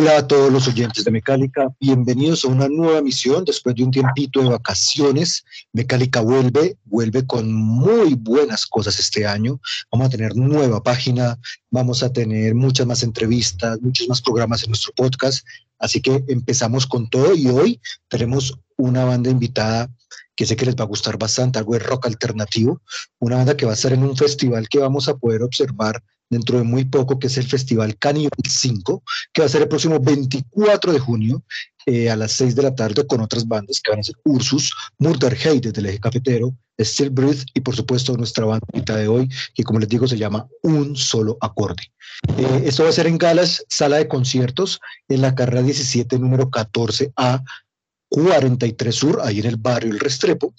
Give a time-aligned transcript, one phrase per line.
[0.00, 3.90] Hola a todos los oyentes de Mecálica, bienvenidos a una nueva misión después de un
[3.90, 5.44] tiempito de vacaciones.
[5.74, 9.60] Mecálica vuelve, vuelve con muy buenas cosas este año.
[9.92, 11.38] Vamos a tener nueva página,
[11.70, 15.46] vamos a tener muchas más entrevistas, muchos más programas en nuestro podcast.
[15.78, 19.90] Así que empezamos con todo y hoy tenemos una banda invitada
[20.34, 22.80] que sé que les va a gustar bastante, algo de rock alternativo,
[23.18, 26.58] una banda que va a estar en un festival que vamos a poder observar dentro
[26.58, 29.98] de muy poco, que es el Festival Canibal 5, que va a ser el próximo
[29.98, 31.42] 24 de junio
[31.86, 34.72] eh, a las 6 de la tarde con otras bandas que van a ser Ursus,
[34.98, 39.28] Murder Hate desde el eje cafetero, Still Breathe y por supuesto nuestra banda de hoy,
[39.54, 41.90] que como les digo se llama Un Solo Acorde.
[42.38, 46.50] Eh, esto va a ser en Galas, sala de conciertos, en la carrera 17, número
[46.50, 47.42] 14A,
[48.08, 50.54] 43 Sur, ahí en el barrio El Restrepo.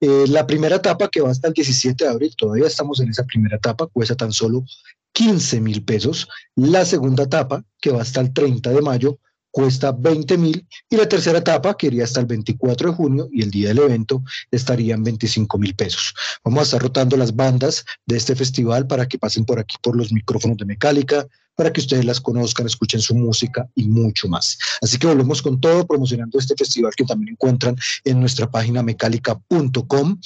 [0.00, 3.24] Eh, la primera etapa que va hasta el 17 de abril, todavía estamos en esa
[3.24, 4.64] primera etapa, cuesta tan solo
[5.12, 6.28] 15 mil pesos.
[6.56, 9.18] La segunda etapa, que va hasta el 30 de mayo,
[9.52, 10.66] cuesta 20 mil.
[10.90, 13.78] Y la tercera etapa, que iría hasta el 24 de junio y el día del
[13.78, 16.14] evento, estarían 25 mil pesos.
[16.42, 19.94] Vamos a estar rotando las bandas de este festival para que pasen por aquí por
[19.94, 24.58] los micrófonos de Mecálica, para que ustedes las conozcan, escuchen su música y mucho más.
[24.80, 30.18] Así que volvemos con todo promocionando este festival que también encuentran en nuestra página mecálica.com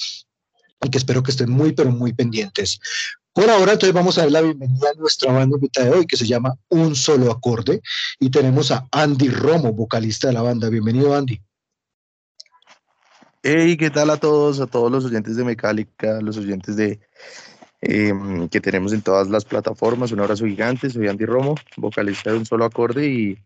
[0.81, 2.79] y que espero que estén muy, pero muy pendientes.
[3.37, 6.17] Por ahora, entonces vamos a dar la bienvenida a nuestra banda invitada de hoy, que
[6.17, 7.83] se llama Un Solo Acorde,
[8.19, 10.69] y tenemos a Andy Romo, vocalista de la banda.
[10.69, 11.39] Bienvenido, Andy.
[13.43, 14.59] Hey, ¿qué tal a todos?
[14.59, 16.99] A todos los oyentes de Mecálica, los oyentes de
[17.81, 18.11] eh,
[18.49, 20.11] que tenemos en todas las plataformas.
[20.11, 23.37] Un abrazo gigante, soy Andy Romo, vocalista de Un Solo Acorde,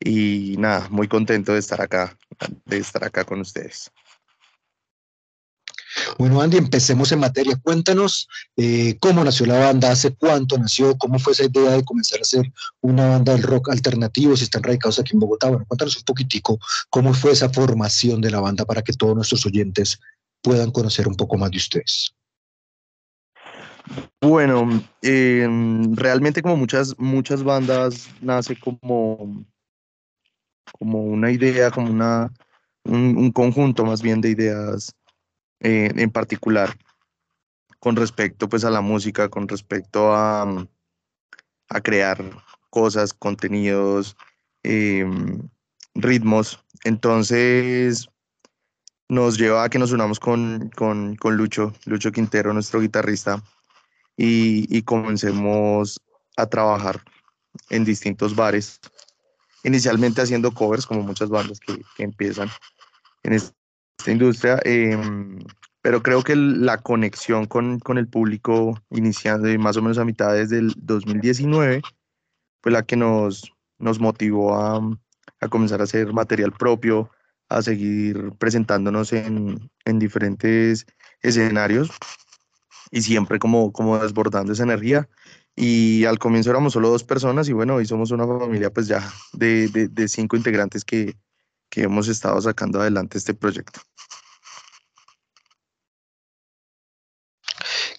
[0.00, 2.16] y nada, muy contento de estar acá,
[2.64, 3.92] de estar acá con ustedes.
[6.18, 7.56] Bueno, Andy, empecemos en materia.
[7.62, 12.18] Cuéntanos eh, cómo nació la banda, hace cuánto nació, cómo fue esa idea de comenzar
[12.18, 15.48] a hacer una banda del rock alternativo, si están radicados aquí en Bogotá.
[15.48, 16.58] Bueno, cuéntanos un poquitico
[16.90, 19.98] cómo fue esa formación de la banda para que todos nuestros oyentes
[20.42, 22.14] puedan conocer un poco más de ustedes.
[24.20, 25.48] Bueno, eh,
[25.94, 29.44] realmente como muchas, muchas bandas nace como,
[30.78, 32.32] como una idea, como una,
[32.84, 34.94] un, un conjunto más bien de ideas
[35.62, 36.76] eh, en particular
[37.78, 40.66] con respecto pues a la música, con respecto a,
[41.68, 42.22] a crear
[42.70, 44.16] cosas, contenidos,
[44.62, 45.04] eh,
[45.94, 46.64] ritmos.
[46.84, 48.08] Entonces
[49.08, 53.42] nos lleva a que nos unamos con, con, con Lucho, Lucho Quintero, nuestro guitarrista,
[54.16, 56.00] y, y comencemos
[56.36, 57.02] a trabajar
[57.68, 58.80] en distintos bares,
[59.64, 62.48] inicialmente haciendo covers como muchas bandas que, que empiezan
[63.22, 63.34] en
[64.02, 64.98] esta industria, eh,
[65.80, 70.34] pero creo que la conexión con, con, el público iniciando más o menos a mitad
[70.34, 71.82] desde el 2019
[72.62, 74.80] fue la que nos, nos motivó a,
[75.40, 77.10] a comenzar a hacer material propio,
[77.48, 80.84] a seguir presentándonos en, en diferentes
[81.20, 81.90] escenarios
[82.90, 85.08] y siempre como, como desbordando esa energía.
[85.54, 89.12] Y al comienzo éramos solo dos personas y bueno, hoy somos una familia pues ya
[89.32, 91.14] de, de, de cinco integrantes que,
[91.72, 93.80] que hemos estado sacando adelante este proyecto.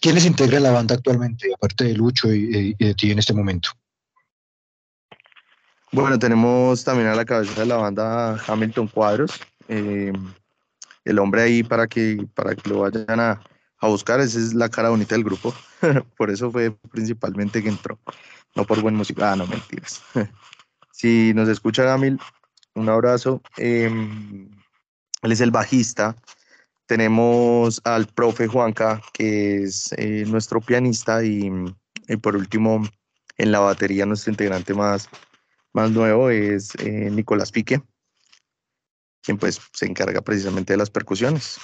[0.04, 3.70] ¿Quiénes integran la banda actualmente, aparte de Lucho y, y de ti en este momento?
[5.94, 9.40] Bueno, tenemos también a la cabeza de la banda Hamilton Cuadros,
[9.70, 10.12] eh,
[11.06, 13.42] el hombre ahí para que, para que lo vayan a,
[13.78, 15.56] a buscar, esa es la cara bonita del grupo,
[16.18, 17.98] por eso fue principalmente que entró,
[18.56, 20.02] no por buen música, ah, no, mentiras.
[20.92, 22.20] si nos escucha Gamil,
[22.76, 23.42] un abrazo.
[23.56, 23.90] Eh,
[25.22, 26.18] él es el bajista.
[26.94, 31.52] Tenemos al profe Juanca, que es eh, nuestro pianista, y,
[32.08, 32.88] y, por último,
[33.40, 35.10] en la batería, nuestro integrante más,
[35.74, 37.82] más nuevo es eh, Nicolás Pique,
[39.24, 41.58] quien pues se encarga precisamente de las percusiones.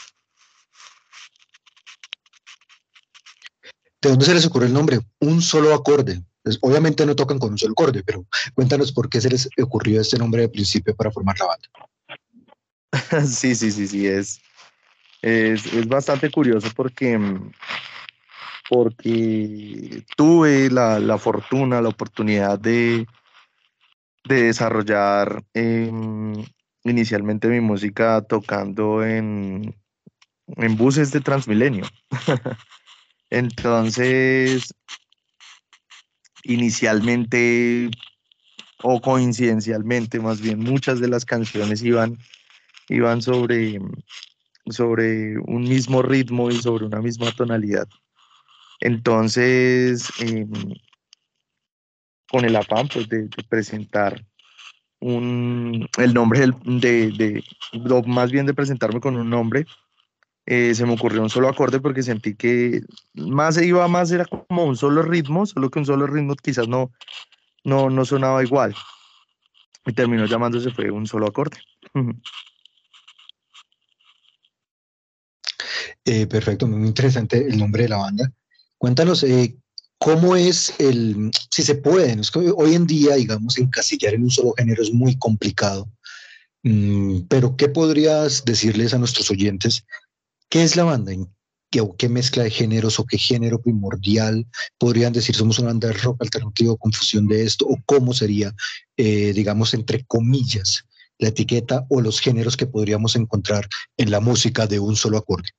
[4.02, 5.00] ¿De dónde se les ocurre el nombre?
[5.20, 6.24] Un solo acorde.
[6.42, 10.02] Pues, obviamente no tocan con un solo acorde, pero cuéntanos por qué se les ocurrió
[10.02, 11.70] este nombre de principio para formar la banda.
[13.28, 14.42] Sí, sí, sí, sí, es,
[15.22, 17.20] es, es bastante curioso porque,
[18.70, 23.06] porque tuve la, la fortuna, la oportunidad de,
[24.26, 26.34] de desarrollar em,
[26.84, 29.76] inicialmente mi música tocando en,
[30.58, 31.86] en buses de Transmilenio.
[33.30, 34.74] Entonces,
[36.44, 37.90] inicialmente
[38.82, 42.18] o coincidencialmente, más bien, muchas de las canciones iban,
[42.88, 43.80] iban sobre,
[44.68, 47.88] sobre un mismo ritmo y sobre una misma tonalidad.
[48.82, 50.52] Entonces, em,
[52.30, 54.24] con el afán pues, de, presentar
[55.00, 57.44] un, el nombre del- de, de,
[58.08, 59.66] más bien de presentarme con un nombre,
[60.46, 62.82] eh, se me ocurrió un solo acorde porque sentí que
[63.16, 66.68] más se iba más, era como un solo ritmo, solo que un solo ritmo quizás
[66.68, 66.92] no,
[67.64, 68.76] no, no sonaba igual.
[69.86, 71.58] Y terminó llamándose fue un solo acorde.
[76.06, 78.32] Eh, perfecto, muy interesante el nombre de la banda.
[78.78, 79.58] Cuéntanos, eh,
[79.98, 82.22] ¿cómo es el, si se puede, ¿no?
[82.22, 85.90] es que hoy en día, digamos, encasillar en un solo género es muy complicado,
[86.64, 89.86] Mm, pero ¿qué podrías decirles a nuestros oyentes?
[90.50, 91.14] ¿Qué es la banda?
[91.14, 91.28] ¿En
[91.72, 94.46] qué, o qué mezcla de géneros o qué género primordial
[94.78, 97.66] podrían decir somos una banda de rock alternativo con fusión de esto?
[97.68, 98.54] ¿O cómo sería,
[98.98, 100.86] eh, digamos, entre comillas,
[101.18, 103.68] la etiqueta o los géneros que podríamos encontrar
[103.98, 105.50] en la música de un solo acorde?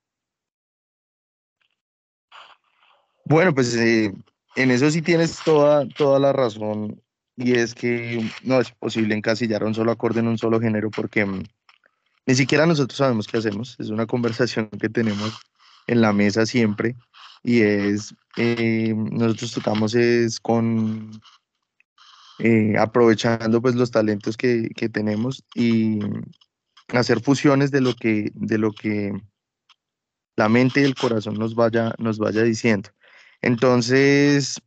[3.25, 4.13] Bueno, pues eh,
[4.55, 7.01] en eso sí tienes toda, toda la razón.
[7.37, 11.25] Y es que no es posible encasillar un solo acorde en un solo género porque
[11.25, 11.43] mm,
[12.25, 13.75] ni siquiera nosotros sabemos qué hacemos.
[13.79, 15.39] Es una conversación que tenemos
[15.87, 16.95] en la mesa siempre.
[17.43, 21.11] Y es, eh, nosotros tocamos es con,
[22.39, 25.99] eh, aprovechando pues los talentos que, que tenemos y
[26.89, 29.13] hacer fusiones de lo que, de lo que
[30.35, 32.89] la mente y el corazón nos vaya, nos vaya diciendo.
[33.41, 34.61] Entonces,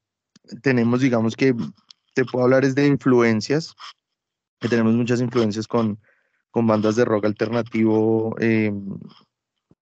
[0.63, 1.55] tenemos, digamos que
[2.15, 3.75] te puedo hablar es de influencias,
[4.61, 5.99] que tenemos muchas influencias con,
[6.51, 8.73] con bandas de rock alternativo, eh,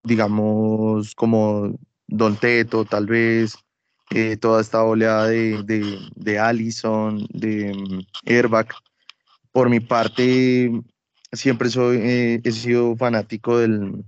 [0.02, 3.56] digamos como Don Teto, tal vez,
[4.10, 8.68] eh, toda esta oleada de, de, de Allison, de mm, Airbag.
[9.52, 10.70] Por mi parte,
[11.32, 14.04] siempre soy, eh, he sido fanático del,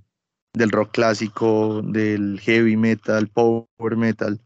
[0.52, 4.40] del rock clásico, del heavy metal, power metal.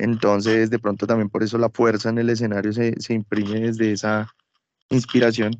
[0.00, 3.92] Entonces, de pronto también por eso la fuerza en el escenario se, se imprime desde
[3.92, 4.34] esa
[4.88, 5.52] inspiración.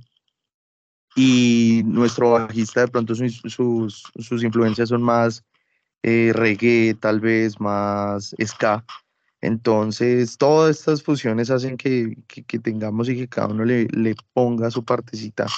[1.15, 5.45] Y nuestro bajista, de pronto sus, sus, sus influencias son más
[6.03, 8.83] eh, reggae, tal vez más ska.
[9.43, 14.15] Entonces, todas estas fusiones hacen que, que, que tengamos y que cada uno le, le
[14.33, 15.49] ponga su partecita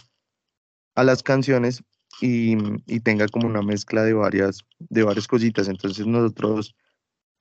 [0.96, 1.84] a las canciones
[2.20, 2.56] y,
[2.86, 5.68] y tenga como una mezcla de varias, de varias cositas.
[5.68, 6.74] Entonces, nosotros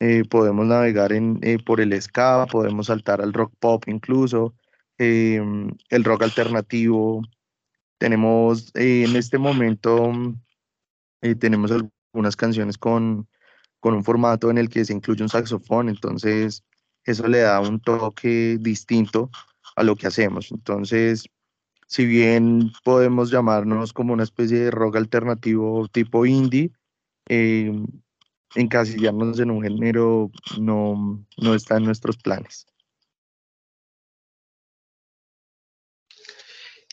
[0.01, 4.55] eh, podemos navegar eh, por el ska, podemos saltar al rock pop incluso,
[4.97, 5.39] eh,
[5.89, 7.21] el rock alternativo.
[7.99, 10.11] Tenemos eh, en este momento,
[11.21, 13.27] eh, tenemos algunas canciones con,
[13.79, 16.63] con un formato en el que se incluye un saxofón, entonces
[17.03, 19.29] eso le da un toque distinto
[19.75, 20.51] a lo que hacemos.
[20.51, 21.25] Entonces,
[21.85, 26.71] si bien podemos llamarnos como una especie de rock alternativo tipo indie,
[27.29, 27.71] eh,
[28.55, 32.65] encasillarnos en un género no, no está en nuestros planes.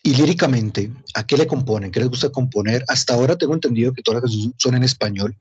[0.03, 1.91] Y líricamente, ¿a qué le componen?
[1.91, 2.85] ¿Qué les gusta componer?
[2.89, 5.37] Hasta ahora tengo entendido que todas las canciones son en español.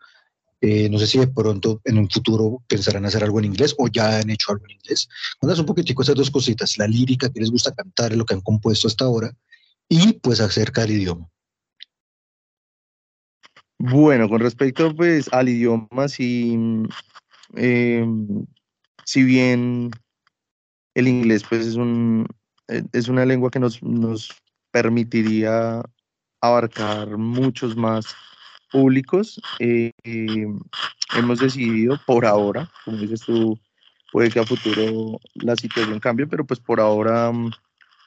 [0.60, 3.88] Eh, no sé si de pronto en un futuro pensarán hacer algo en inglés o
[3.88, 5.08] ya han hecho algo en inglés.
[5.40, 8.42] Cuéntanos un poquitico esas dos cositas, la lírica, que les gusta cantar, lo que han
[8.42, 9.32] compuesto hasta ahora,
[9.88, 11.30] y pues acerca del idioma.
[13.80, 16.58] Bueno, con respecto pues al idioma, si,
[17.56, 18.06] eh,
[19.06, 19.92] si bien
[20.96, 22.28] el inglés pues es, un,
[22.70, 24.32] eh, es una lengua que nos, nos
[24.72, 25.84] permitiría
[26.42, 28.16] abarcar muchos más
[28.72, 29.92] públicos, eh,
[31.16, 33.60] hemos decidido por ahora, como dices tú,
[34.12, 37.52] puede que a futuro la situación cambie, pero pues por ahora mm,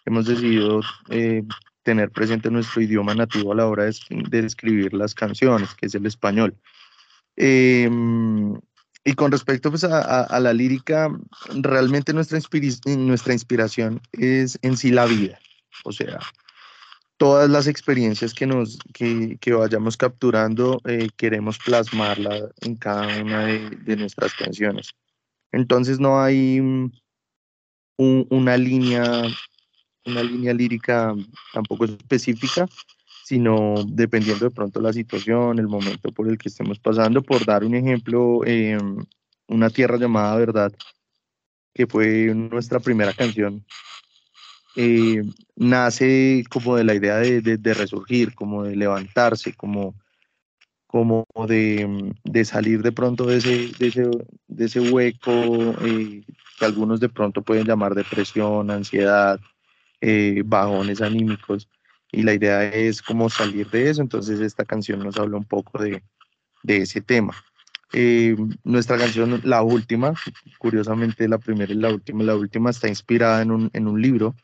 [0.07, 0.81] hemos decidido
[1.83, 3.95] tener presente nuestro idioma nativo a la hora de,
[4.29, 6.55] de escribir las canciones, que es el español.
[7.37, 8.55] Em,
[9.05, 11.09] y con respecto pues, a, a- a la lírica,
[11.63, 12.39] realmente nuestra,
[12.97, 15.39] nuestra inspiración es en sí la vida.
[15.85, 16.19] O sea,
[17.17, 23.45] todas las experiencias que, nos, que, que vayamos capturando, eh, queremos plasmarla en cada una
[23.45, 24.91] de, de nuestras canciones.
[25.53, 29.23] Entonces no hay un- una línea,
[30.07, 31.15] una línea lírica
[31.53, 32.67] tampoco específica,
[33.25, 37.23] sino dependiendo de pronto la situación, el momento por el que estemos pasando.
[37.23, 39.05] Por dar un ejemplo, em,
[39.47, 40.73] una tierra llamada Verdad,
[41.75, 43.65] que fue nuestra primera canción,
[44.77, 45.23] eh,
[45.57, 49.95] nace como de la idea de, resurgir, como de levantarse, como,
[50.87, 54.11] como de, de, salir de pronto de ese, de ese,
[54.49, 55.33] de ese hueco
[55.83, 56.25] eh,
[56.59, 59.41] que algunos de pronto pueden llamar depresión, ansiedad,
[60.01, 61.69] eh, bajones anímicos.
[62.13, 65.83] Y la idea es como salir de eso, entonces esta canción nos habla un poco
[65.83, 66.03] de,
[66.63, 67.35] de ese tema.
[68.65, 70.15] nuestra canción, la última,
[70.59, 74.35] curiosamente la primera y la última, la última está inspirada en un, en un libro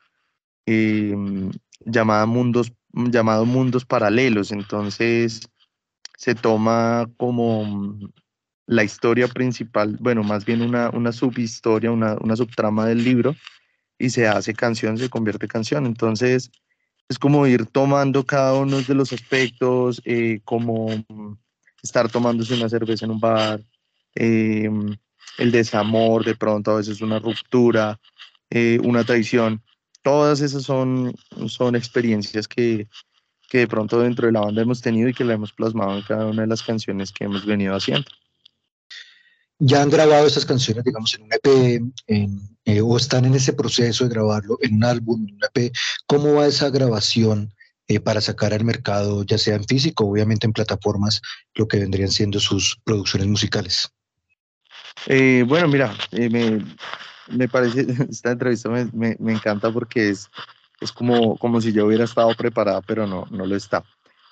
[0.67, 1.53] Em,
[1.85, 4.51] llamada mundos, llamado Mundos Paralelos.
[4.51, 5.49] Entonces
[6.19, 7.99] se toma como
[8.67, 13.37] la historia principal, bueno, más bien una, una subhistoria, una, una subtrama del libro,
[13.99, 15.87] y se hace canción, se convierte en canción.
[15.87, 16.51] Entonces
[17.09, 20.89] es como ir tomando cada uno de los aspectos, eh, como
[21.83, 23.63] estar tomándose una cerveza en un bar,
[24.15, 24.97] em,
[25.39, 28.01] el desamor, de pronto a veces una ruptura,
[28.51, 29.63] eh, una traición
[30.07, 31.17] todas esas son,
[31.49, 32.87] son experiencias que,
[33.51, 36.03] que de pronto dentro de la banda hemos tenido y que la hemos plasmado en
[36.03, 38.09] cada una de las canciones que hemos venido haciendo.
[39.59, 41.83] ¿Ya han grabado esas canciones, digamos, en un EP
[42.67, 45.73] eh, o están en ese proceso de grabarlo en un álbum, en un EP?
[46.07, 47.55] ¿Cómo va esa grabación
[47.89, 51.23] eh, para sacar al mercado, ya sea en físico, obviamente en plataformas,
[51.55, 53.89] lo que vendrían siendo sus producciones musicales?
[55.07, 56.65] Eh, bueno, mira, me,
[57.29, 60.29] me parece, esta entrevista me, me, me, encanta porque es,
[60.81, 63.85] es como, como si yo hubiera estado preparada, pero no, no lo está.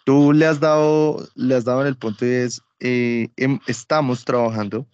[0.04, 4.24] Tú le has dado, le has dado en el punto y es, eh, em, estamos
[4.24, 4.86] trabajando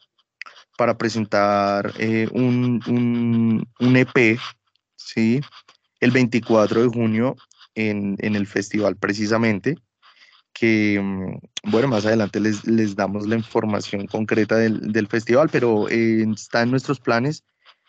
[0.80, 4.38] para presentar eh, un, un, un, EP,
[4.96, 5.42] ¿sí?
[6.00, 7.36] El 24 de junio
[7.74, 9.76] en, en el festival precisamente,
[10.54, 15.86] que, mm, bueno, más adelante les, les damos la información concreta del, del festival, pero
[15.90, 17.44] eh, está en nuestros planes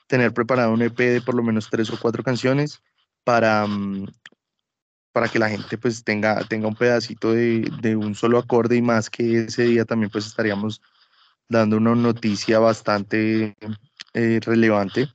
[0.07, 2.81] tener preparado un EP de por lo menos tres o cuatro canciones
[3.24, 4.07] para, mm,
[5.13, 8.81] para que la gente pues tenga, tenga un pedacito de, de, un solo acorde y
[8.81, 10.81] más que ese día también pues estaríamos
[11.51, 13.55] dando una noticia bastante
[14.13, 15.10] eh, relevante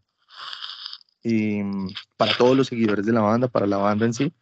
[1.23, 4.33] y, mm, para todos los seguidores de la banda, para la banda en sí.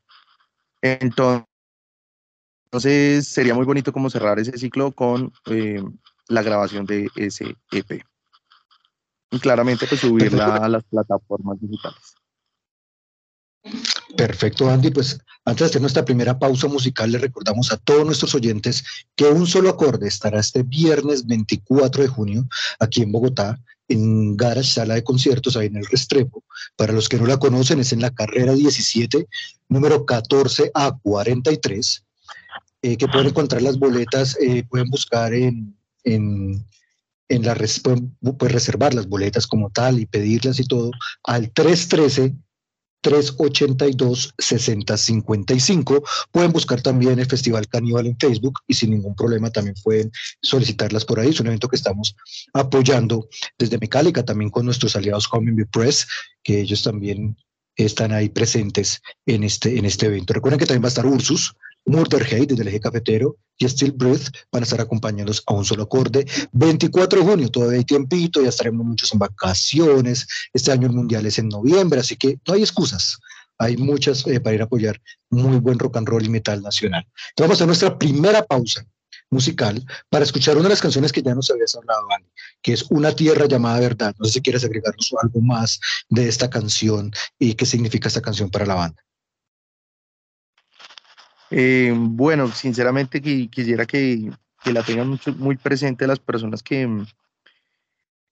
[0.83, 1.47] Entonces,
[3.29, 5.83] sería muy bonito como cerrar ese ciclo con eh,
[6.29, 8.05] la grabación de ese EP
[9.31, 12.17] y claramente pues subirla a las plataformas digitales.
[14.17, 14.91] Perfecto, Andy.
[14.91, 18.85] Pues antes de hacer nuestra primera pausa musical, le recordamos a todos nuestros oyentes
[19.17, 24.73] que un solo acorde estará este viernes 24 de junio aquí en Bogotá, en Garage
[24.73, 26.45] Sala de Conciertos, ahí en el Restrepo.
[26.77, 29.27] Para los que no la conocen, es en la carrera 17,
[29.69, 32.05] número 14 a 43,
[32.83, 39.09] eh, que pueden encontrar las boletas, eh, pueden buscar en, en la pueden, reservar las
[39.09, 40.91] boletas como tal y pedirlas y todo
[41.25, 42.35] al 313
[43.05, 46.03] 382 6055.
[46.33, 50.11] Pueden buscar también el Festival Caníbal en Facebook y sin ningún problema también pueden
[50.43, 51.29] solicitarlas por ahí.
[51.29, 52.17] Es un evento que estamos
[52.55, 56.07] apoyando desde Mecálica, también con nuestros aliados Coming Press,
[56.43, 57.37] que ellos también
[57.77, 60.33] están ahí presentes en este, en este evento.
[60.33, 61.55] Recuerden que también va a estar Ursus,
[61.87, 65.85] Murderhead desde el eje cafetero y Still Breath van a estar acompañándonos a un solo
[65.85, 66.27] acorde.
[66.53, 70.27] 24 de junio, todavía hay tiempito, ya estaremos muchos en vacaciones.
[70.53, 73.19] Este año el mundial es en noviembre, así que no hay excusas.
[73.59, 75.01] Hay muchas eh, para ir a apoyar
[75.31, 77.07] muy buen rock and roll y metal nacional.
[77.31, 78.85] Entonces vamos a nuestra primera pausa
[79.31, 82.07] musical para escuchar una de las canciones que ya nos habías hablado,
[82.63, 84.15] que es Una tierra llamada verdad.
[84.19, 88.51] No sé si quieres agregarnos algo más de esta canción y qué significa esta canción
[88.51, 89.04] para la banda.
[91.51, 94.31] Eh, bueno, sinceramente quisiera que,
[94.65, 96.89] la tengan muy presente las personas que,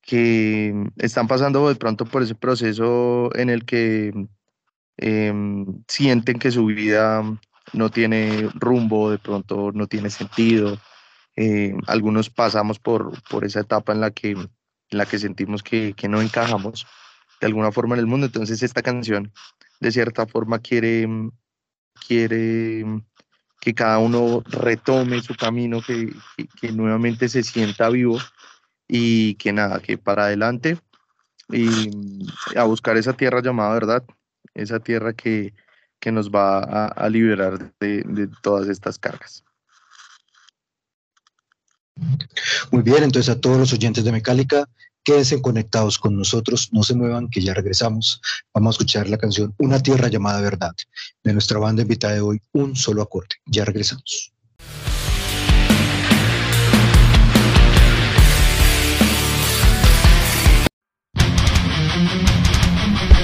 [0.00, 4.12] que están pasando de pronto por ese proceso en el que
[4.96, 7.22] em, sienten que su vida
[7.74, 10.78] no tiene rumbo, de pronto no tiene sentido.
[11.36, 14.48] Eh, algunos pasamos por, por esa etapa en la que, en
[14.90, 16.86] la que sentimos que, que no encajamos
[17.40, 18.26] de alguna forma en el mundo.
[18.26, 19.32] Entonces esta canción
[19.80, 21.06] de cierta forma quiere
[22.06, 22.84] quiere
[23.60, 26.12] que cada uno retome su camino, que,
[26.60, 28.18] que, nuevamente se sienta vivo
[28.88, 30.78] y que nada, que para adelante
[31.48, 31.90] y
[32.56, 34.04] a buscar esa tierra llamada verdad,
[34.54, 35.54] esa tierra que,
[36.00, 39.44] que nos va a, a liberar de, de, todas estas cargas.
[42.72, 44.68] Muy bien, entonces a todos los oyentes de Mecálica,
[45.04, 48.20] Quédense conectados con nosotros, no se muevan, que ya regresamos.
[48.54, 50.74] Vamos a escuchar la canción Una tierra llamada verdad
[51.24, 53.34] de nuestra banda invitada de hoy, Un solo acorde.
[53.46, 54.32] Ya regresamos.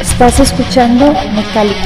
[0.01, 1.78] Estás escuchando Metallica.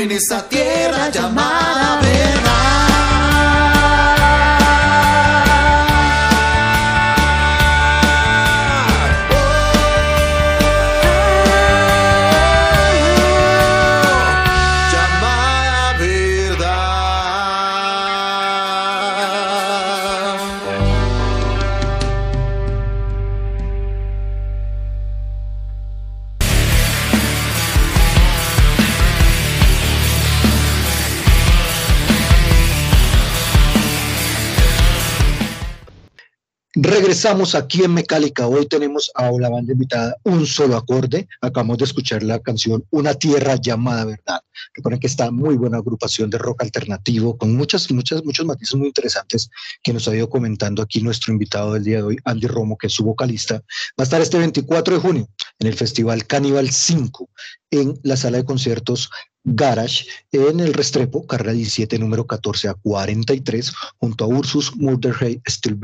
[0.00, 2.00] En esa tierra llamada
[37.10, 38.46] Regresamos aquí en Mecálica.
[38.46, 41.26] Hoy tenemos a la banda invitada Un Solo Acorde.
[41.40, 44.40] Acabamos de escuchar la canción Una Tierra Llamada Verdad.
[44.74, 48.86] Recuerden que está muy buena agrupación de rock alternativo con muchas, muchas, muchos matices muy
[48.86, 49.50] interesantes
[49.82, 52.86] que nos ha ido comentando aquí nuestro invitado del día de hoy, Andy Romo, que
[52.86, 53.54] es su vocalista.
[53.56, 53.62] Va
[53.98, 57.28] a estar este 24 de junio en el Festival Cannibal 5
[57.70, 59.10] en la sala de conciertos
[59.44, 65.78] Garage en el Restrepo, carrera 17, número 14 a 43, junto a Ursus, Murderhead, Still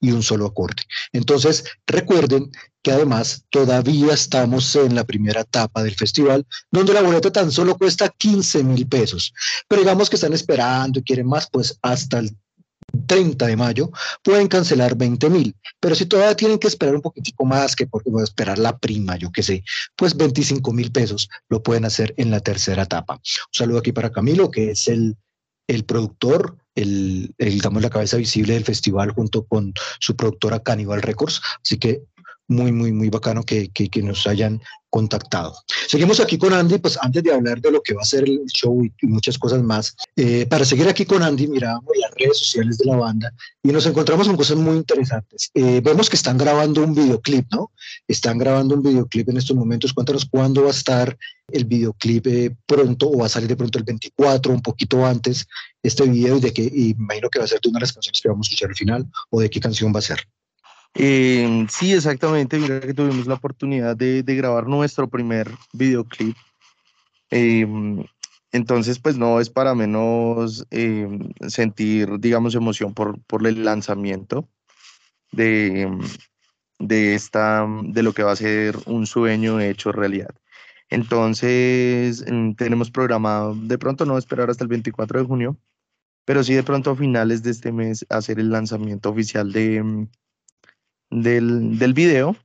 [0.00, 0.84] y un solo acorde.
[1.12, 2.50] Entonces, recuerden
[2.82, 7.76] que además todavía estamos en la primera etapa del festival, donde la boleta tan solo
[7.76, 9.34] cuesta 15 mil pesos.
[9.68, 12.36] Pero digamos que están esperando y quieren más, pues hasta el
[13.10, 13.90] 30 de mayo
[14.22, 18.08] pueden cancelar 20 mil, pero si todavía tienen que esperar un poquitico más que porque
[18.08, 19.64] voy a esperar la prima, yo qué sé,
[19.96, 23.14] pues 25 mil pesos lo pueden hacer en la tercera etapa.
[23.14, 23.20] Un
[23.50, 25.16] saludo aquí para Camilo, que es el,
[25.66, 31.02] el productor, el, el, digamos, la cabeza visible del festival junto con su productora Cannibal
[31.02, 31.40] Records.
[31.64, 32.04] Así que
[32.50, 34.60] muy, muy, muy bacano que, que, que, nos hayan
[34.90, 35.54] contactado.
[35.86, 38.44] Seguimos aquí con Andy, pues antes de hablar de lo que va a ser el
[38.46, 42.78] show y, muchas cosas más, eh, para seguir aquí con Andy, miramos las redes sociales
[42.78, 43.32] de la banda
[43.62, 45.50] y nos encontramos con cosas muy interesantes.
[45.54, 47.70] Eh, vemos que están grabando un videoclip, ¿no?
[48.08, 49.92] Están grabando un videoclip en estos momentos.
[49.92, 51.16] Cuéntanos cuándo va a estar
[51.52, 55.46] el videoclip eh, pronto o va a salir de pronto el 24, un poquito antes,
[55.84, 57.92] este video y de que, y imagino que va a ser de una de las
[57.92, 60.26] canciones que vamos a escuchar al final o de qué canción va a ser.
[60.94, 62.58] Eh, sí, exactamente.
[62.58, 66.36] Mira que tuvimos la oportunidad de, grabar nuestro primer videoclip.
[67.30, 67.66] Eh,
[68.52, 71.08] entonces, pues no es para menos eh,
[71.46, 74.48] sentir, digamos, emoción por, por el lanzamiento
[75.30, 75.88] de,
[76.80, 80.34] de, esta, de lo que va a ser un sueño hecho realidad.
[80.88, 85.56] Entonces, mm, tenemos programado, de pronto no esperar hasta el 24 de junio,
[86.24, 90.08] pero sí de pronto a finales de este mes hacer el lanzamiento oficial de,
[91.10, 92.36] del, del video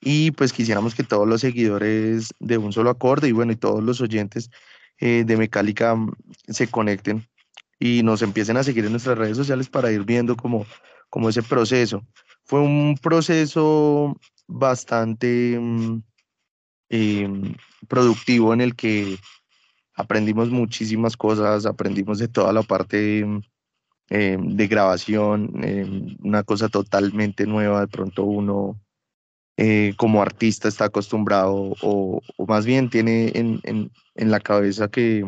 [0.00, 3.82] y pues quisiéramos que todos los seguidores de un solo acorde y bueno, y todos
[3.82, 4.50] los oyentes
[4.98, 6.12] eh, de Mecálica mm,
[6.48, 7.26] se conecten
[7.78, 10.66] y nos empiecen a seguir en nuestras redes sociales para ir viendo como,
[11.10, 12.02] como ese proceso.
[12.44, 15.60] Fue un proceso bastante
[16.88, 17.28] eh,
[17.88, 19.18] productivo en el que
[19.94, 23.24] aprendimos muchísimas cosas, aprendimos de toda la parte
[24.08, 28.80] eh, de grabación, eh, una cosa totalmente nueva, de pronto uno
[29.56, 35.24] eh, como artista está acostumbrado o, más bien tiene en, en, la cabeza que,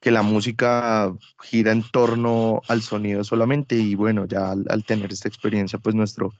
[0.00, 5.28] que la música gira en torno al sonido solamente y bueno, ya al, tener esta
[5.28, 6.32] experiencia pues nuestro,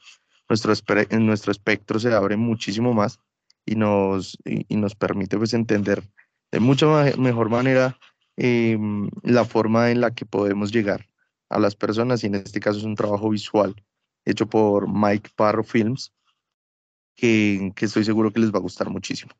[0.49, 0.73] nuestro,
[1.21, 3.21] nuestro espectro se abre muchísimo más
[3.65, 6.03] y nos, y nos permite pues entender
[6.51, 6.87] de mucha
[7.19, 7.97] mejor manera
[8.41, 8.79] eh,
[9.25, 11.09] la forma en la que podemos llegar
[11.49, 13.75] a las personas y en este caso es un trabajo visual
[14.25, 16.13] hecho por Mike Parro Films
[17.17, 19.33] que, que estoy seguro que les va a gustar muchísimo.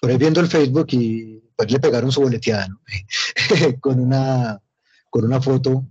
[0.00, 2.80] Por ahí viendo el Facebook y pues le pegaron su boleteada ¿no?
[3.80, 4.58] con, una,
[5.10, 5.86] con una foto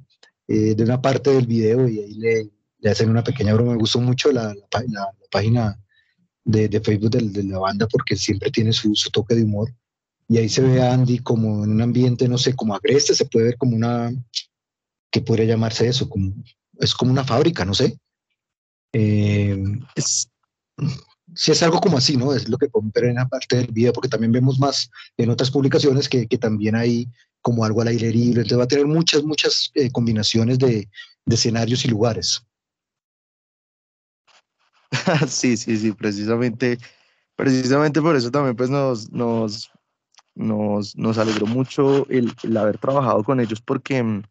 [0.48, 2.50] eh, de una parte del video y ahí le,
[2.80, 3.74] le, hacen una pequeña broma.
[3.74, 5.80] Me gustó mucho la, la, la, página
[6.44, 9.72] de, de Facebook de, de, la banda porque siempre tiene su, su toque de humor
[10.32, 13.26] y ahí se ve a Andy como en un ambiente, no sé, como agreste, se
[13.26, 14.14] puede ver como una,
[15.12, 16.08] ¿qué podría llamarse eso?
[16.08, 16.34] Como,
[16.80, 18.00] es como una fábrica, no sé.
[18.94, 19.62] Eh,
[19.94, 20.32] es,
[21.36, 22.34] si es algo como así, ¿no?
[22.34, 25.52] Es lo que podemos en la parte del video, porque también vemos más en otras
[25.52, 27.10] publicaciones que, que también hay
[27.42, 30.90] como algo al aire libre, entonces va a tener muchas, muchas eh, combinaciones de,
[31.26, 32.42] de escenarios y lugares.
[35.28, 36.78] sí, sí, sí, precisamente,
[37.36, 39.70] precisamente por eso también pues nos, nos
[40.36, 44.24] nos, nos alegró mucho el, el, haber trabajado con ellos porque mm,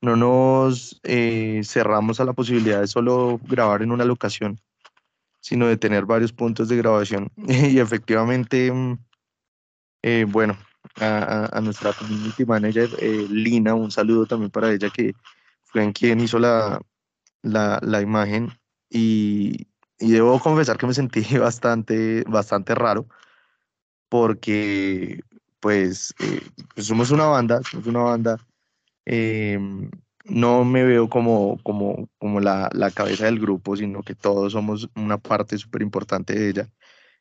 [0.00, 4.60] no nos eh, cerramos a la posibilidad de solo grabar en una locación,
[5.40, 7.30] sino de tener varios puntos de grabación.
[7.36, 8.98] y efectivamente, mm,
[10.02, 10.56] eh, bueno,
[10.96, 15.14] a, a, nuestra community manager, eh, Lina, un saludo también para ella, que
[15.64, 16.80] fue en quien hizo la,
[17.42, 18.50] la, la imagen.
[18.90, 19.66] Y,
[19.98, 23.06] y, debo confesar que me sentí bastante, bastante raro
[24.08, 25.20] porque
[25.60, 26.40] pues, eh,
[26.74, 28.36] pues, somos una banda, somos una banda,
[29.06, 29.58] eh,
[30.24, 34.88] no me veo como, como, como la, la, cabeza del grupo, sino que todos somos
[34.96, 36.68] una parte súper importante de ella.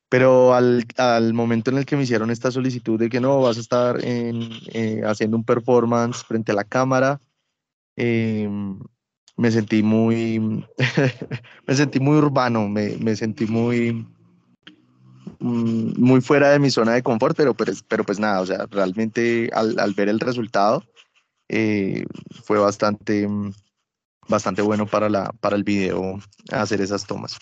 [0.09, 3.57] Pero al, al, momento en el que me hicieron esta solicitud de que no, vas
[3.57, 7.19] a estar en, eh, haciendo un performance frente a la cámara,
[7.95, 8.79] em,
[9.37, 10.39] me sentí muy,
[11.67, 14.07] me sentí muy urbano, me, me sentí muy,
[15.39, 19.49] muy fuera de mi zona de confort, pero, pero, pero pues nada, o sea, realmente
[19.53, 20.83] al, al ver el resultado
[21.49, 22.05] eh,
[22.43, 23.53] fue bastante, mm,
[24.27, 26.19] bastante bueno para, la, para el video
[26.51, 27.37] hacer esas tomas.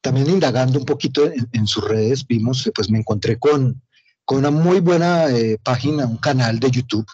[0.00, 3.82] También indagando un poquito en, en sus redes, vimos, pues me encontré con,
[4.24, 7.06] con una muy buena eh, página, un canal de YouTube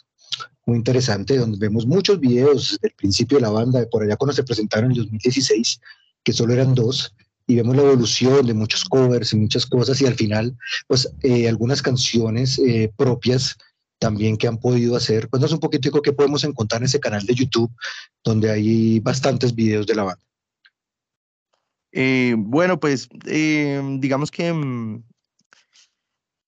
[0.66, 4.32] muy interesante, donde vemos muchos videos desde el principio de la banda, por allá cuando
[4.32, 5.80] se presentaron en 2016,
[6.22, 7.14] que solo eran dos,
[7.46, 11.48] y vemos la evolución de muchos covers y muchas cosas y al final, pues eh,
[11.48, 13.56] algunas canciones eh, propias
[13.98, 15.28] también que han podido hacer.
[15.28, 17.70] Cuéntanos un poquito qué podemos encontrar en ese canal de YouTube
[18.24, 20.22] donde hay bastantes videos de la banda.
[21.92, 25.04] Eh, bueno, pues digamos que, mm,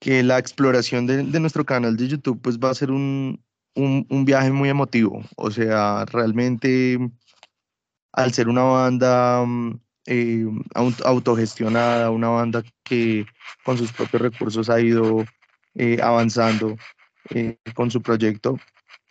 [0.01, 3.43] que la exploración de, nuestro canal de YouTube pues va a ser un,
[3.75, 5.23] un, un viaje muy emotivo.
[5.37, 6.99] O sea, realmente
[8.13, 13.27] al ser una banda mm, eh, autogestionada, una banda que
[13.64, 15.25] con sus propios recursos ha ido
[15.75, 16.77] eh, avanzando
[17.31, 18.59] eh, con su proyecto.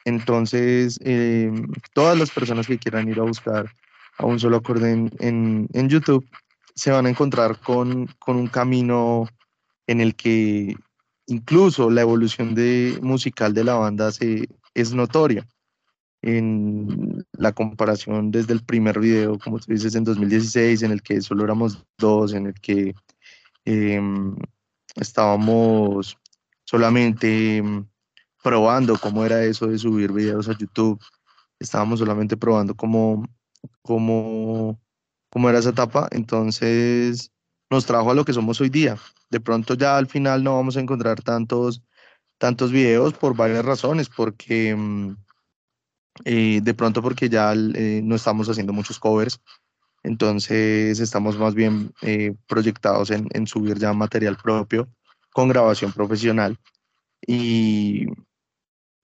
[0.05, 1.51] entonces, eh,
[1.93, 3.71] todas las personas que quieran ir a buscar
[4.17, 6.25] a un solo acorde en, en, YouTube
[6.75, 9.27] se van a encontrar con, con un camino
[9.88, 10.75] en el que
[11.27, 15.45] incluso la evolución de, musical de la banda se, es notoria.
[16.27, 21.21] En la comparación desde el primer video, como tú dices, en 2016, en el que
[21.21, 22.95] solo éramos dos, en el que
[23.63, 24.35] em,
[24.95, 26.17] estábamos
[26.63, 27.85] solamente em,
[28.43, 30.99] probando cómo era eso de subir videos a YouTube,
[31.59, 33.27] estábamos solamente probando cómo,
[33.83, 34.79] cómo,
[35.29, 37.31] cómo era esa etapa, entonces
[37.69, 38.97] nos trajo a lo que somos hoy día.
[39.29, 41.83] De pronto ya al final no vamos a encontrar tantos,
[42.39, 45.15] tantos videos por varias razones, porque mm,
[46.23, 49.41] eh, de pronto porque ya eh, no estamos haciendo muchos covers,
[50.04, 54.88] entonces estamos más bien eh, proyectados en, en, subir ya material propio
[55.34, 56.58] con grabación profesional
[57.25, 58.06] y,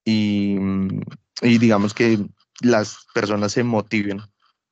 [0.04, 1.00] y, mm,
[1.42, 2.24] y digamos que
[2.60, 4.22] las personas se motiven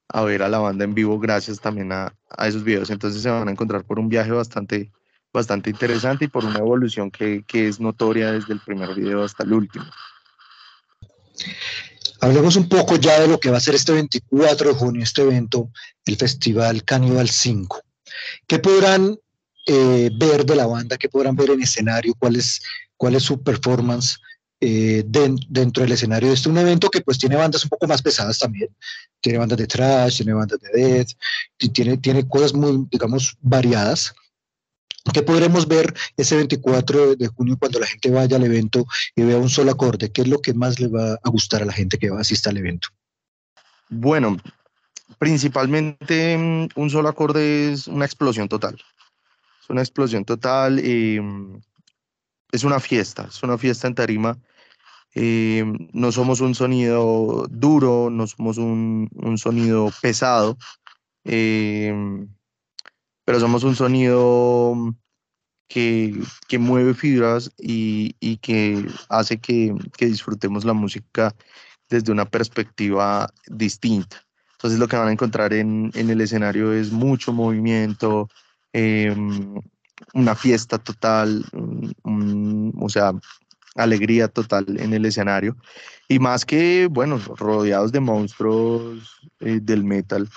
[0.08, 2.90] a ver a la banda en vivo gracias también a, a, esos videos.
[2.90, 4.90] Entonces se van a encontrar por un viaje bastante,
[5.32, 9.44] bastante interesante y por una evolución que, que es notoria desde el primer video hasta
[9.44, 9.84] el último.
[12.20, 15.22] Hablemos un poco ya de lo que va a ser este 24 de junio, este
[15.22, 15.70] evento,
[16.04, 17.80] el Festival Caníbal 5.
[18.46, 19.18] ¿Qué podrán
[19.66, 20.98] eh, ver de la banda?
[20.98, 22.14] ¿Qué podrán ver en escenario?
[22.18, 22.60] ¿Cuál es,
[22.98, 24.18] es su performance?
[24.60, 28.02] eh, de, dentro del escenario este un evento que pues tiene bandas un poco más
[28.02, 28.68] pesadas también,
[29.20, 31.08] tiene bandas de trash, tiene bandas de death,
[31.72, 34.12] tiene, tiene cosas muy, digamos, variadas.
[35.12, 38.86] ¿Qué podremos ver ese 24 de junio cuando la gente vaya al evento
[39.16, 40.12] y vea un solo acorde?
[40.12, 42.20] ¿Qué es lo que más le va a gustar a la gente que va a
[42.20, 42.88] asistir al evento?
[43.88, 44.36] Bueno,
[45.18, 46.36] principalmente
[46.74, 48.76] un solo acorde es una explosión total.
[49.62, 50.78] Es una explosión total.
[50.82, 51.20] Eh,
[52.52, 54.38] es una fiesta, es una fiesta en tarima
[55.14, 60.56] eh, no somos un sonido duro, no somos un, un sonido pesado,
[61.24, 61.92] eh,
[63.30, 64.92] pero somos un sonido
[65.68, 71.32] que, que mueve fibras y, y que hace que, que, disfrutemos la música
[71.88, 74.20] desde una perspectiva distinta.
[74.54, 78.28] Entonces lo que van a encontrar en, en el escenario es mucho movimiento,
[78.72, 79.14] eh,
[80.12, 83.12] una fiesta total, um, o sea,
[83.76, 85.56] alegría total en el escenario.
[86.08, 90.28] Y más que, bueno, rodeados de monstruos eh, del metal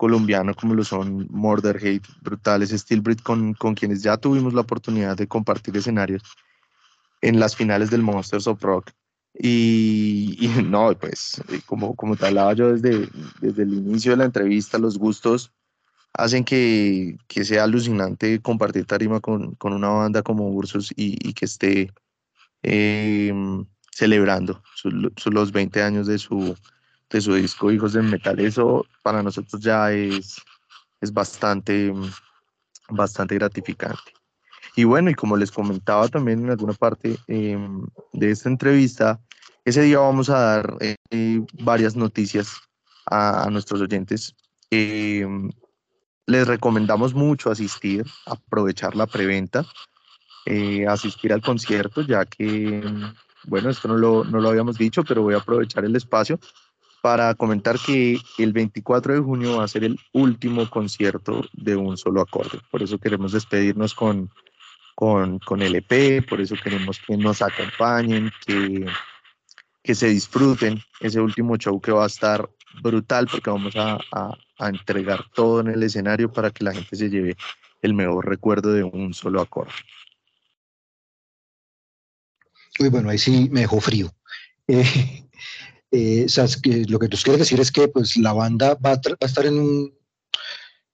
[0.00, 5.14] colombiano como lo son Murder Hate, Brutales, Steelbreed, con, con quienes ya tuvimos la oportunidad
[5.14, 6.22] de compartir escenarios
[7.20, 8.92] en las finales del Monsters of Rock.
[9.34, 13.10] Y, y no, pues eh, como, como te hablaba yo desde,
[13.42, 15.52] desde el inicio de la entrevista, los gustos
[16.14, 21.34] hacen que, que sea alucinante compartir tarima con, con una banda como Ursus y, y
[21.34, 21.92] que esté
[22.62, 23.34] eh,
[23.92, 24.88] celebrando su,
[25.30, 26.56] los 20 años de su,
[27.10, 28.38] de su disco Hijos del Metal.
[28.38, 30.40] Eso para nosotros ya es,
[31.00, 31.92] es bastante,
[32.88, 34.12] bastante gratificante.
[34.76, 37.58] Y bueno, y como les comentaba también en alguna parte eh,
[38.12, 39.20] de esta entrevista,
[39.64, 42.56] ese día vamos a dar eh, varias noticias
[43.06, 44.34] a, a nuestros oyentes.
[44.70, 45.26] Eh,
[46.26, 49.66] les recomendamos mucho asistir, aprovechar la preventa
[50.46, 52.82] eh, asistir al concierto, ya que,
[53.44, 56.40] bueno, esto no lo, no lo habíamos dicho, pero voy a aprovechar el espacio
[57.02, 61.96] para comentar que el 24 de junio va a ser el último concierto de un
[61.96, 62.58] solo acorde.
[62.70, 64.30] Por eso queremos despedirnos con,
[64.94, 68.86] con, con el EP, por eso queremos que nos acompañen, que,
[69.82, 72.48] que se disfruten ese último show que va a estar
[72.82, 76.96] brutal porque vamos a, a, a entregar todo en el escenario para que la gente
[76.96, 77.36] se lleve
[77.82, 79.72] el mejor recuerdo de un solo acorde.
[82.78, 84.10] Uy, bueno, ahí sí me dejó frío.
[84.68, 85.28] Eh,
[85.90, 86.26] eh,
[86.88, 89.46] lo que tú quieres decir es que pues, la banda va a, va a estar
[89.46, 89.94] en un,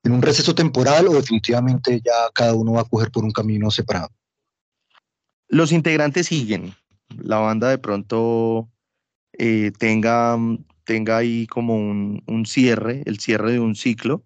[0.02, 3.70] en un receso temporal o definitivamente ya cada uno va a coger por un camino
[3.70, 4.11] separado.
[5.48, 6.74] Los integrantes siguen.
[7.18, 8.68] La banda de pronto
[9.32, 10.38] eh, tenga,
[10.85, 14.24] tenga ahí como un, un, cierre, el cierre de un ciclo.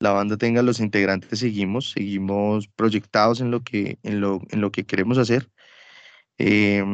[0.00, 4.72] La banda tenga los integrantes, seguimos, seguimos proyectados en lo que, en lo, en lo
[4.72, 5.50] que queremos hacer.
[6.38, 6.84] Eh,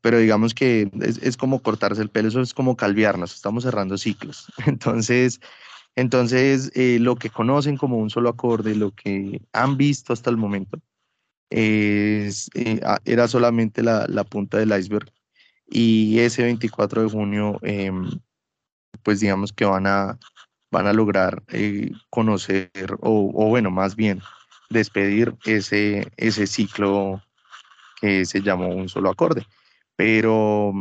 [0.00, 3.96] pero digamos que es, es, como cortarse el pelo, eso es como calviarnos, estamos cerrando
[3.96, 4.52] ciclos.
[4.66, 5.40] Entonces,
[5.96, 10.36] entonces eh, lo que conocen como un solo acorde, lo que han visto hasta el
[10.36, 10.78] momento,
[11.50, 15.10] es, eh, era solamente la, la, punta del iceberg.
[15.68, 18.10] Y ese 24 de junio, em,
[19.02, 20.18] pues digamos que van a,
[20.70, 24.20] van a lograr eh, conocer, o, o bueno, más bien,
[24.70, 27.22] despedir ese, ese ciclo
[28.00, 29.46] que se llamó un solo acorde.
[29.96, 30.72] Pero,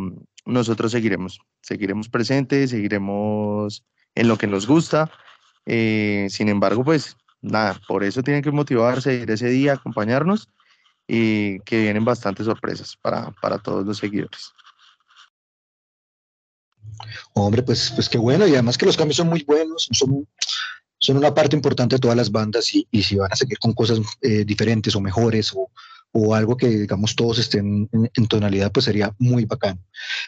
[0.45, 5.11] nosotros seguiremos, seguiremos presentes, seguiremos en lo que nos gusta.
[5.65, 10.49] Eh, sin embargo, pues nada, por eso tienen que motivarse, ir ese día, acompañarnos
[11.07, 14.53] y que vienen bastantes sorpresas para, para todos los seguidores.
[17.33, 20.27] Hombre, pues, pues qué bueno, y además que los cambios son muy buenos, son,
[20.97, 23.73] son una parte importante de todas las bandas y, y si van a seguir con
[23.73, 25.69] cosas eh, diferentes o mejores o,
[26.17, 29.81] o algo que, digamos, todos estén en, tonalidad, pues sería muy bacano.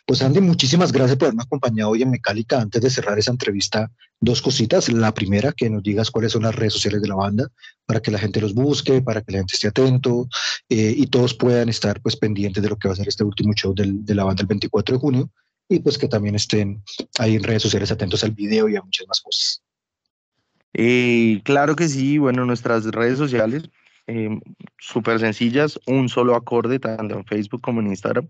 [0.06, 2.60] Pues Andy, muchísimas gracias por haberme acompañado hoy en Mecálica.
[2.60, 4.91] Antes de cerrar esa entrevista, dos cositas.
[4.91, 7.47] La primera, que nos digas cuáles son las redes sociales de la banda,
[7.86, 10.28] para que la gente los busque, para que la gente esté atento
[10.67, 13.54] eh, y todos puedan estar pues pendientes de lo que va a ser este último
[13.54, 15.32] show del, de la banda el 24 de junio
[15.69, 16.84] y pues que también estén
[17.17, 19.63] ahí en redes sociales atentos al video y a muchas más cosas.
[20.73, 23.63] Eh, claro que sí, bueno, nuestras redes sociales,
[24.08, 24.30] eh,
[24.80, 28.28] súper sencillas, un solo acorde, tanto en Facebook como en Instagram.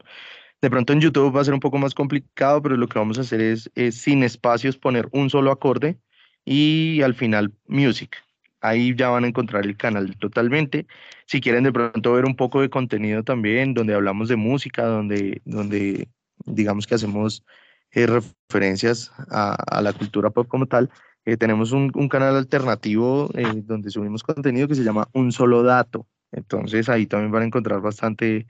[0.62, 3.18] De pronto en YouTube va a ser un poco más complicado, pero lo que vamos
[3.20, 6.00] a hacer es, sin espacios poner un solo acorde
[6.46, 8.18] y al final music.
[8.62, 10.88] Ahí ya van a encontrar el canal totalmente.
[11.28, 15.42] Si quieren de pronto ver un poco de contenido también, donde hablamos de música, donde,
[15.46, 16.08] donde
[16.46, 17.44] digamos que hacemos
[17.92, 20.90] eh, referencias a, la cultura pop como tal,
[21.28, 26.08] eh, tenemos un, canal alternativo eh, donde subimos contenido que se llama Un Solo Dato.
[26.32, 28.48] Entonces ahí también van a encontrar bastante,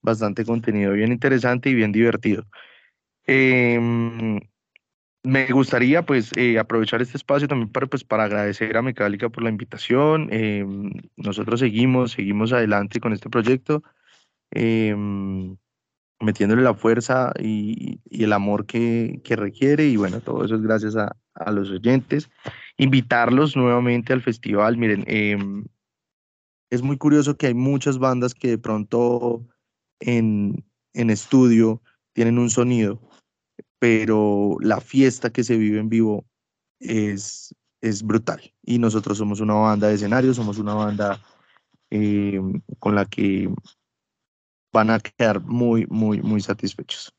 [0.00, 2.46] bastante contenido bien interesante y bien divertido.
[3.26, 3.78] Eh,
[5.22, 9.42] me gustaría pues eh, aprovechar este espacio también para, pues, para agradecer a Mecálica por
[9.42, 10.30] la invitación.
[11.16, 13.82] nosotros seguimos, seguimos adelante con este proyecto
[16.20, 19.86] metiéndole la fuerza y, y el amor que, que, requiere.
[19.86, 22.30] Y bueno, todo eso es gracias a, a, los oyentes.
[22.76, 24.76] Invitarlos nuevamente al festival.
[24.76, 25.36] Miren, eh,
[26.70, 29.46] es muy curioso que hay muchas bandas que de pronto
[30.00, 33.00] en, en estudio tienen un sonido,
[33.78, 36.24] pero la fiesta que se vive en vivo
[36.80, 38.52] es, es brutal.
[38.62, 41.20] Y nosotros somos una banda de escenario, somos una banda
[41.90, 42.40] eh,
[42.78, 43.52] con la que
[44.74, 47.14] van a quedar muy, muy, muy satisfechos.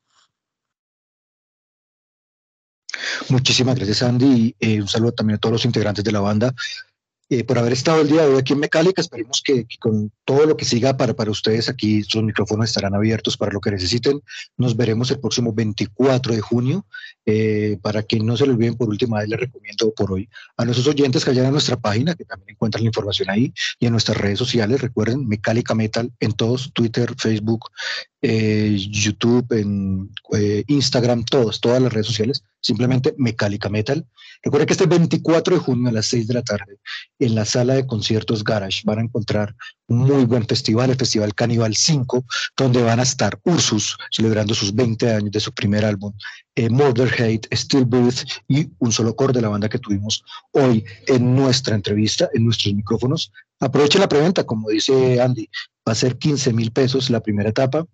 [3.30, 4.56] Muchísimas gracias, Andy.
[4.60, 6.54] Eh, un saludo también a todos los integrantes de la banda.
[7.28, 9.02] Eh, por haber estado el día de hoy aquí en Mecálica.
[9.02, 13.36] Esperemos que, con todo lo que siga para, para ustedes aquí, sus micrófonos estarán abiertos
[13.36, 14.22] para lo que necesiten.
[14.58, 16.86] Nos veremos el próximo 24 de junio.
[17.26, 20.66] Eh, para que no se lo olviden, por última vez les recomiendo por hoy a
[20.66, 23.92] nuestros oyentes que vayan a nuestra página, que también encuentran la información ahí, y en
[23.94, 24.80] nuestras redes sociales.
[24.82, 27.72] Recuerden, Mecálica Metal en todos, Twitter, Facebook,
[28.28, 34.04] eh, YouTube, en eh, Instagram, todos, todas las redes sociales, simplemente Mecálica Metal.
[34.42, 36.80] Recuerden que este 24 de junio a las 6 de la tarde,
[37.20, 39.56] en la sala de conciertos Garage, van a encontrar
[39.88, 42.26] un muy buen festival, el Festival Caníbal 5,
[42.58, 46.12] donde van a estar Ursus celebrando sus 20 años de su primer álbum,
[46.56, 51.36] eh, Murder Hate, Stillbirth y un solo core de la banda que tuvimos hoy en
[51.36, 53.32] nuestra entrevista, en nuestros micrófonos.
[53.60, 55.50] Aprovechen la preventa, como dice Andy,
[55.88, 57.86] va a ser 15 mil pesos la primera etapa.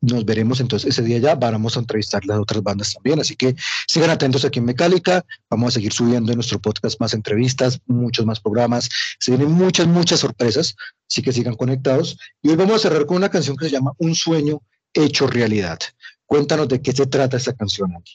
[0.00, 3.56] nos veremos entonces ese día ya, vamos a entrevistar las otras bandas también, así que
[3.88, 8.24] sigan atentos aquí en Mecálica, vamos a seguir subiendo en nuestro podcast más entrevistas, muchos
[8.24, 10.76] más programas, se vienen muchas, muchas sorpresas,
[11.10, 12.16] así que sigan conectados.
[12.42, 14.62] Y hoy vamos a cerrar con una canción que se llama Un sueño
[15.04, 15.78] hecho realidad.
[16.26, 18.12] Cuéntanos de qué se trata esta canción, Andy.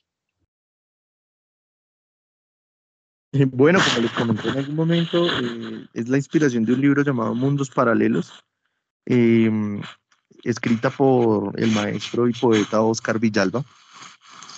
[3.47, 7.33] Bueno, como les comenté en algún momento, eh, es la inspiración de un libro llamado
[7.33, 8.31] Mundos Paralelos.
[9.05, 9.49] Eh,
[10.43, 13.63] escrita por el maestro y poeta Oscar Villalba,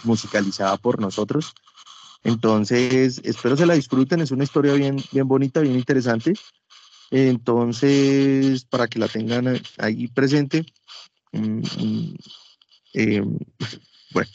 [0.03, 1.53] musicalizada por nosotros.
[2.23, 6.33] Entonces, espero se la disfruten, es una historia bien, bien bonita, bien interesante.
[7.11, 10.65] Entonces, para que la tengan ahí presente,
[12.93, 13.23] eh,
[14.11, 14.29] bueno,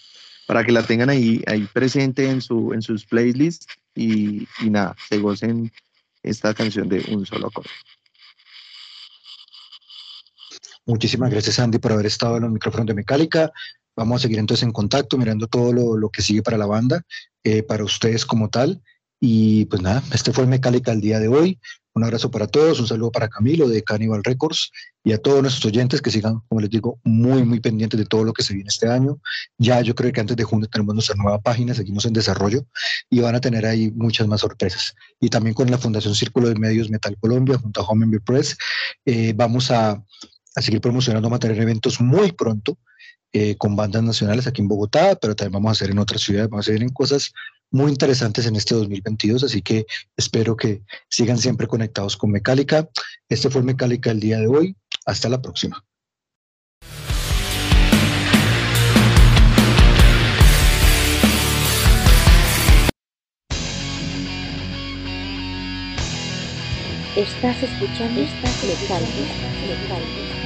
[0.47, 4.97] para que la tengan ahí, ahí presente en, su, en sus playlists y, y nada,
[5.09, 5.73] se gocen
[6.23, 7.71] esta canción de un solo acorde.
[10.87, 13.53] Muchísimas gracias, Andy, por haber estado en los micrófonos de Mecálica.
[13.95, 17.05] Vamos a seguir entonces en contacto, mirando todo lo, lo que sigue para la banda,
[17.45, 18.83] eh, para ustedes como tal.
[19.21, 21.61] Y pues nada, este fue Mecálica el día de hoy.
[21.93, 24.71] Un abrazo para todos, un saludo para Camilo de Cannibal Records
[25.03, 28.25] y a todos nuestros oyentes que sigan, como les digo, muy, muy pendientes de todo
[28.25, 29.21] lo que se viene este año.
[29.59, 32.65] Ya yo creo que antes de junio tenemos nuestra nueva página, seguimos en desarrollo
[33.11, 34.95] y van a tener ahí muchas más sorpresas.
[35.21, 38.57] Y también con la Fundación Círculo de Medios Metal Colombia, junto a Home Press,
[39.05, 40.03] eh, vamos a,
[40.55, 42.79] a seguir promocionando, vamos a tener eventos muy pronto
[43.33, 46.51] eh, con bandas nacionales aquí en Bogotá, pero también vamos a hacer en otras ciudades,
[46.51, 47.33] vamos a hacer en cosas
[47.71, 52.89] muy interesantes en este 2022, así que espero que sigan siempre conectados con Mecálica.
[53.29, 54.77] Este fue Mecálica el día de hoy.
[55.07, 55.85] Hasta la próxima.
[67.17, 70.40] Estás escuchando, estás Mecálica.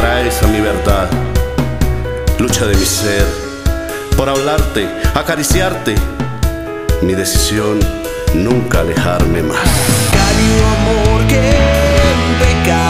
[0.00, 1.10] traes a mi verdad.
[2.38, 3.26] Lucha de mi ser,
[4.16, 5.94] por hablarte, acariciarte,
[7.02, 7.78] mi decisión
[8.32, 9.58] nunca alejarme más.
[10.72, 12.89] Amor que.